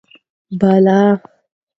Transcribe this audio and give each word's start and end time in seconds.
بالا: 0.59 1.19